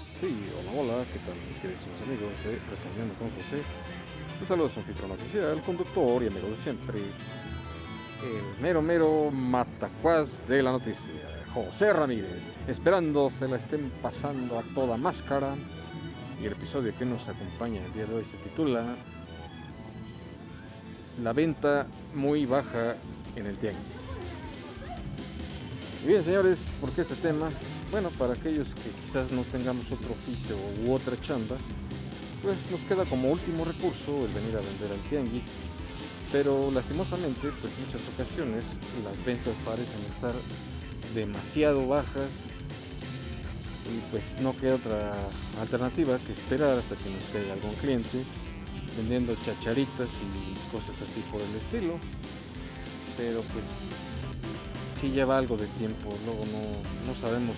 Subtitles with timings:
[0.00, 3.62] Sí, hola, hola, ¿qué tal mis queridos amigos de Reseñando con José?
[4.38, 10.46] Les saludo a su anfitrión oficial, conductor y amigo de siempre, el mero mero matacuaz
[10.48, 11.12] de la noticia,
[11.52, 15.54] José Ramírez, esperando se la estén pasando a toda máscara.
[16.42, 18.96] Y el episodio que nos acompaña el día de hoy se titula
[21.22, 22.96] La venta muy baja
[23.36, 23.84] en el tianguis.
[26.02, 27.50] Y bien, señores, ¿por qué este tema?
[27.90, 31.56] Bueno, para aquellos que quizás no tengamos otro oficio u otra chamba,
[32.40, 35.42] pues nos queda como último recurso el venir a vender al tianguis.
[36.30, 38.64] Pero lastimosamente, pues muchas ocasiones
[39.02, 40.34] las ventas parecen estar
[41.16, 42.30] demasiado bajas
[43.90, 45.12] y pues no queda otra
[45.60, 48.22] alternativa que esperar hasta que nos caiga algún cliente
[48.96, 51.98] vendiendo chacharitas y cosas así por el estilo.
[53.16, 53.64] Pero pues
[55.00, 57.56] sí lleva algo de tiempo, luego no, no sabemos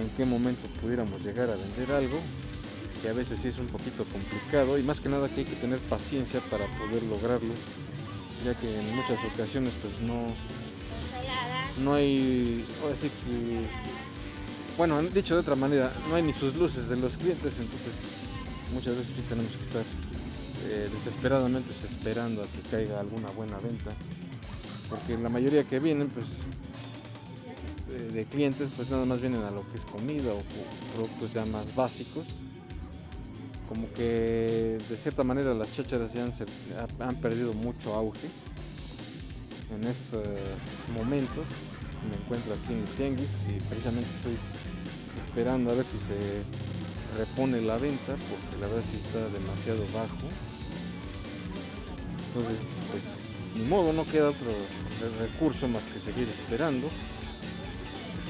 [0.00, 2.18] en qué momento pudiéramos llegar a vender algo,
[3.02, 5.56] que a veces sí es un poquito complicado y más que nada que hay que
[5.56, 7.54] tener paciencia para poder lograrlo,
[8.44, 10.26] ya que en muchas ocasiones pues no,
[11.82, 12.64] no hay,
[13.00, 13.62] que,
[14.76, 17.94] bueno, dicho de otra manera, no hay ni sus luces de los clientes, entonces
[18.74, 19.84] muchas veces sí tenemos que estar
[20.68, 23.92] eh, desesperadamente esperando a que caiga alguna buena venta,
[24.88, 26.26] porque la mayoría que vienen pues
[27.90, 30.42] de clientes pues nada más vienen a lo que es comida o
[30.94, 32.24] productos ya más básicos.
[33.68, 36.28] Como que de cierta manera las chácharas ya
[37.00, 38.28] han, perdido mucho auge
[39.74, 40.24] en estos
[40.92, 41.46] momentos.
[42.08, 44.36] Me encuentro aquí en el tianguis y precisamente estoy
[45.26, 46.42] esperando a ver si se
[47.18, 50.26] repone la venta porque la verdad sí está demasiado bajo.
[52.28, 52.58] Entonces
[52.90, 53.02] pues
[53.54, 54.48] ni modo no queda otro
[55.00, 56.88] re- recurso más que seguir esperando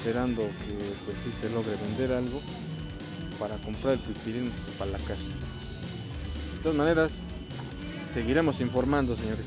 [0.00, 0.72] esperando que
[1.04, 2.40] pues sí se logre vender algo
[3.38, 5.28] para comprar el pipirín para la casa.
[6.56, 7.12] De todas maneras,
[8.14, 9.44] seguiremos informando, señores.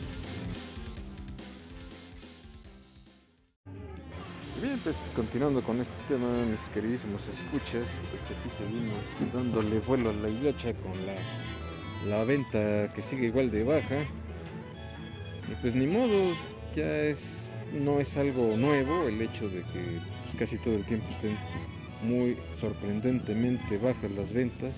[4.61, 10.13] Bien, pues continuando con este tema, mis queridísimos escuchas, pues aquí seguimos dándole vuelo a
[10.13, 14.01] la hilacha con la, la venta que sigue igual de baja.
[15.51, 16.35] Y pues ni modo,
[16.75, 19.99] ya es no es algo nuevo el hecho de que
[20.37, 21.37] casi todo el tiempo estén
[22.03, 24.75] muy sorprendentemente bajas las ventas.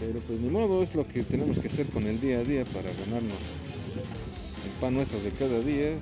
[0.00, 2.64] Pero pues ni modo, es lo que tenemos que hacer con el día a día
[2.64, 3.38] para ganarnos
[4.64, 5.92] el pan nuestro de cada día.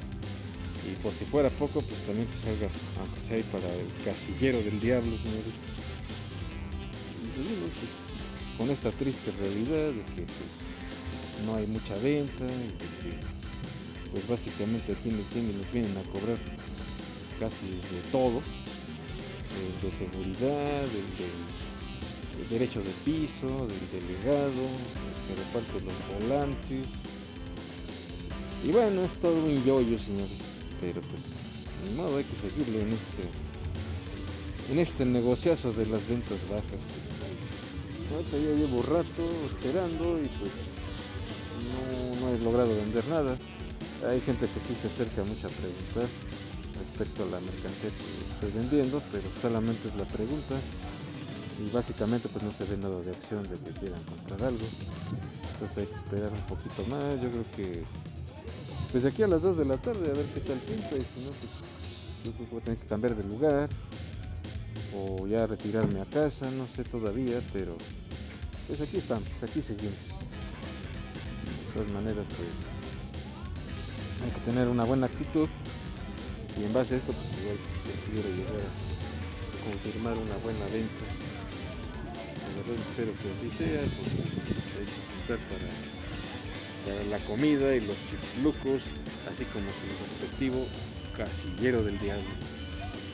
[0.83, 4.59] Y por si fuera poco, pues también que salga, aunque sea ahí para el casillero
[4.59, 5.55] del diablo, señores.
[7.37, 13.17] Seguimos pues, con esta triste realidad de que pues no hay mucha venta y que
[14.11, 16.39] pues básicamente aquí en el tianguis nos vienen a cobrar
[17.39, 18.43] casi de todo
[19.61, 26.21] el de seguridad, el de, el derecho de piso, del delegado, el que reparte los
[26.21, 26.87] volantes.
[28.65, 30.39] Y bueno, es todo un yoyo, señores.
[30.81, 31.23] Pero pues,
[31.85, 36.81] ni modo, hay que seguirle en este, en este negociazo de las ventas bajas.
[38.13, 40.53] Ahorita ya llevo rato esperando y pues
[41.71, 43.39] no, no he logrado vender nada.
[44.07, 46.09] Hay gente que sí se acerca mucho a preguntar
[46.83, 50.57] respecto a la mercancía que estoy vendiendo, pero solamente es la pregunta
[51.63, 54.67] y básicamente pues no se ve nada de acción de que quieran comprar algo.
[55.53, 57.23] Entonces hay que esperar un poquito más.
[57.23, 57.85] Yo creo que
[58.91, 61.25] pues aquí a las 2 de la tarde a ver qué tal pinta y si
[61.25, 61.51] no pues
[62.25, 63.69] yo creo que voy a tener que cambiar de lugar
[64.95, 67.77] o ya retirarme a casa, no sé todavía, pero
[68.67, 69.97] pues aquí estamos, aquí seguimos.
[71.67, 72.51] De todas maneras pues
[74.25, 75.49] hay que tener una buena actitud
[76.59, 77.59] y en base a esto pues igual
[78.13, 78.83] quiero llegar a
[79.65, 81.07] confirmar una buena venta.
[82.43, 84.21] La verdad espero que así sea porque
[84.77, 84.89] hay
[85.29, 85.39] para,
[86.85, 88.83] para la comida y los chichlucos
[89.33, 89.89] así como su
[90.21, 90.67] respectivo
[91.17, 92.33] casillero del diablo.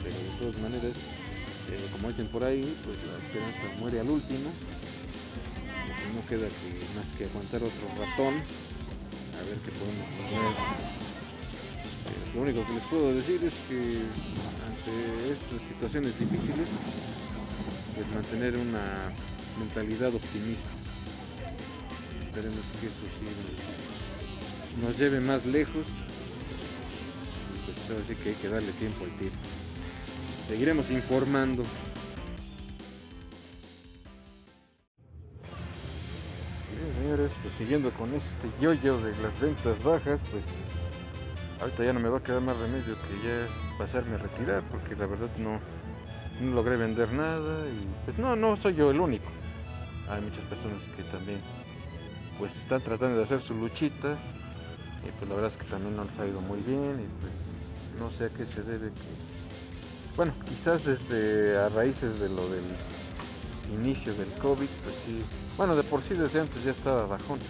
[0.02, 0.96] Pero de todas maneras
[1.70, 4.50] eh, como dicen por ahí pues la esperanza muere al último.
[5.86, 11.07] Pues no queda que más que aguantar otro ratón a ver qué podemos hacer
[12.34, 14.00] Lo único que les puedo decir es que
[14.66, 16.68] ante estas situaciones difíciles,
[17.94, 19.12] pues mantener una
[19.58, 20.68] mentalidad optimista.
[22.26, 25.86] Esperemos que eso sí nos, lleve más lejos.
[27.64, 29.38] Pues ahora sí que hay que darle tiempo al tiempo.
[30.48, 31.64] Seguiremos informando.
[36.70, 40.44] Bien, señores, pues siguiendo con este yoyo de las ventas bajas, pues
[41.60, 43.46] ahorita ya no me va a quedar más remedio que ya
[43.78, 45.60] pasarme a retirar porque la verdad no
[46.52, 49.30] logré vender nada y pues no, no soy yo el único.
[50.08, 51.40] Hay muchas personas que también
[52.38, 54.16] pues están tratando de hacer su luchita
[55.06, 57.32] y pues la verdad es que también no les ha ido muy bien y pues
[57.98, 62.64] no sé a qué se debe que bueno quizás desde a raíces de lo del
[63.72, 65.20] inicio del COVID pues sí
[65.56, 67.40] bueno de por sí desde antes ya estaba bajón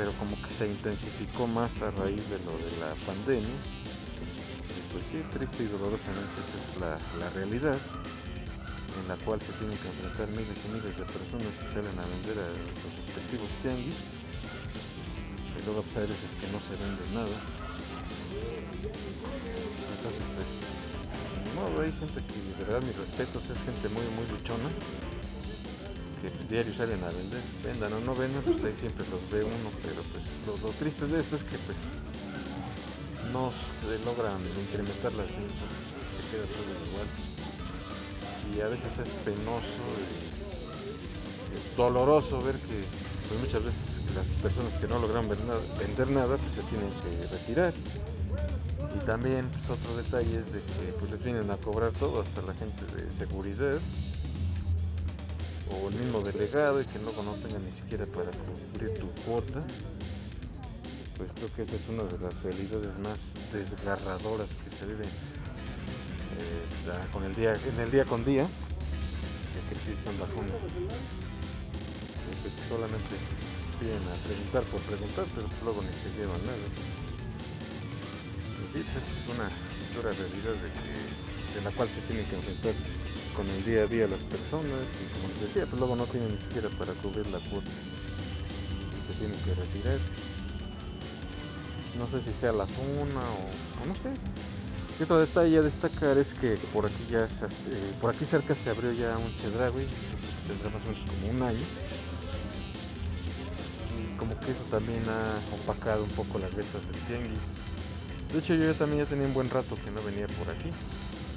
[0.00, 3.52] pero como que se intensificó más a raíz de lo de la pandemia.
[3.52, 9.52] Y pues sí triste y dolorosamente esa es la, la realidad en la cual se
[9.60, 13.44] tienen que enfrentar miles y miles de personas que salen a vender a los respectivos
[13.60, 14.00] tianguis.
[15.52, 17.36] Y luego pues, hay veces que no se vende nada.
[20.00, 20.48] Entonces pues
[21.60, 25.19] no hay gente que de verdad mis respetos es gente muy muy luchona
[26.20, 27.42] que diario salen a vender.
[27.64, 31.06] Vendan o no vendan pues ahí siempre los ve uno pero pues lo, lo triste
[31.06, 31.78] de esto es que pues
[33.32, 35.72] no se logran incrementar las ventas
[36.16, 37.08] se queda todo igual.
[38.54, 42.84] Y a veces es penoso y es doloroso ver que
[43.28, 43.82] pues muchas veces
[44.14, 47.72] las personas que no logran vender nada pues se tienen que retirar.
[48.96, 52.42] Y también pues, otro detalle es de que pues les vienen a cobrar todo hasta
[52.42, 53.78] la gente de seguridad
[55.72, 58.30] o el mismo delegado y que luego no tengan ni siquiera para
[58.72, 59.64] cubrir tu cuota
[61.20, 63.20] pues creo que esa es una de las realidades más
[63.52, 66.64] desgarradoras que se viven eh,
[67.12, 70.56] con el día, en el día con día, ya que existen bajones.
[72.40, 73.20] Pues solamente
[73.76, 76.66] vienen a preguntar por preguntar, pero luego ni se llevan nada.
[78.56, 79.52] Pues sí, es una
[79.92, 82.72] dura realidad de, que, de la cual se tienen que enfrentar
[83.36, 86.32] con el día a día las personas y como les decía, pues luego no tienen
[86.32, 87.70] ni siquiera para cubrir la cuota
[89.10, 89.98] se tienen que retirar.
[91.98, 94.14] No sé si sea la zona o, no sé,
[95.02, 97.46] otro detalle a destacar es que por aquí ya se
[98.00, 99.86] por aquí cerca se abrió ya un Chedraui,
[100.46, 101.64] tendrá más o menos como un año.
[103.98, 107.40] Y como que eso también ha opacado un poco las ventas del tianguis.
[108.32, 110.70] De hecho yo también ya tenía un buen rato que no venía por aquí.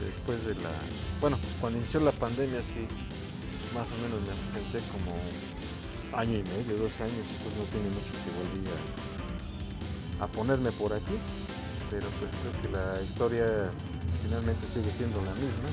[0.04, 0.72] Después de la.
[1.22, 2.88] Bueno, cuando inició la pandemia sí,
[3.74, 5.16] más o menos me senté como
[6.18, 8.70] año y medio, dos años, pues no tiene mucho que volví
[10.20, 11.18] a ponerme por aquí
[11.94, 13.70] pero pues creo que la historia
[14.24, 15.70] finalmente sigue siendo la misma.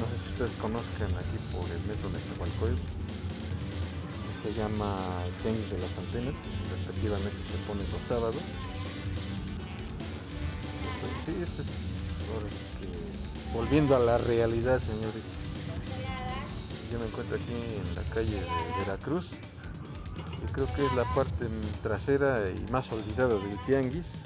[0.00, 2.80] No sé si ustedes conozcan aquí por el metro de Zahualcoyot,
[4.40, 4.96] se llama
[5.42, 8.40] Tenis de las Antenas, que respectivamente se pone los sábados.
[11.04, 11.68] Pues, sí, esto es
[12.32, 12.48] ahora
[12.80, 12.88] que
[13.52, 15.22] volviendo a la realidad, señores.
[16.92, 19.30] Yo me encuentro aquí en la calle de Veracruz
[20.42, 21.46] y creo que es la parte
[21.82, 24.22] trasera y más olvidada del Tianguis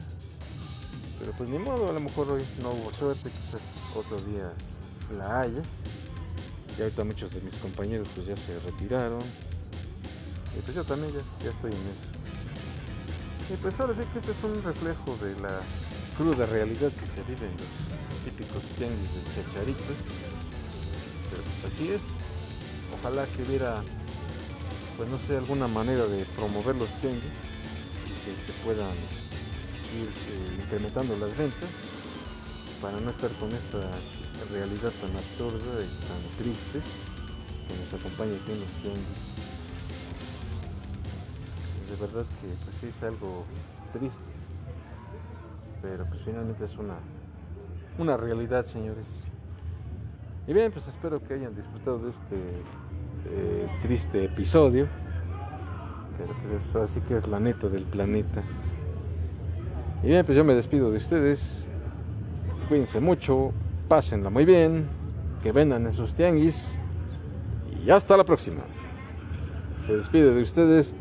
[1.21, 3.61] pero pues ni modo, a lo mejor hoy no hubo suerte, quizás
[3.95, 4.51] otro día
[5.19, 5.61] la haya.
[6.79, 9.21] Y ahorita muchos de mis compañeros pues ya se retiraron.
[10.57, 13.53] Y pues yo también ya, estoy en eso.
[13.53, 15.61] Y pues ahora sí que este es un reflejo de la
[16.17, 19.99] cruda realidad que se vive en los típicos tianguis de chacharitas.
[21.31, 22.01] Pero pues así es.
[22.99, 23.83] Ojalá que hubiera,
[24.97, 27.39] pues no sé, alguna manera de promover los tianguis
[28.07, 28.95] y que se puedan
[29.97, 31.71] ir eh, incrementando las ventas
[32.81, 33.91] para no estar con esta
[34.53, 36.81] realidad tan absurda y tan triste
[37.69, 39.31] que nos acompaña aquí en los tianguis.
[41.91, 43.45] De verdad que pues es algo
[43.93, 44.40] triste,
[45.83, 46.95] pero pues finalmente es una,
[47.99, 49.27] una realidad, señores.
[50.47, 52.37] Y bien, pues espero que hayan disfrutado de este
[53.29, 54.89] eh, triste episodio.
[56.19, 58.43] Pero pues eso así que es la neta del planeta.
[60.03, 61.69] Y bien, pues yo me despido de ustedes.
[62.69, 63.53] Cuídense mucho,
[63.89, 64.89] pásenla muy bien,
[65.43, 66.79] que vendan en sus tianguis
[67.85, 68.63] y hasta la próxima.
[69.87, 70.95] Se despide de ustedes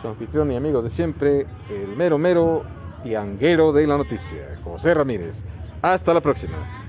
[0.00, 2.64] su anfitrión y amigo de siempre, el mero mero
[3.02, 5.42] tianguero de la noticia, José Ramírez.
[5.82, 6.81] Hasta la próxima.